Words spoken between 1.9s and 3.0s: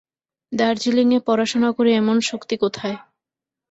এমন শক্তি কোথায়।